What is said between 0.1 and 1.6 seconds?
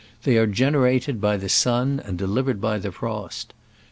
They are generated by the